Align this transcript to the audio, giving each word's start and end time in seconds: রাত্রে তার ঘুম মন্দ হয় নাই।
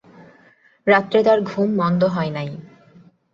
রাত্রে 0.87 1.19
তার 1.23 1.39
ঘুম 1.41 1.69
মন্দ 1.75 2.01
হয় 2.05 2.31
নাই। 2.31 2.49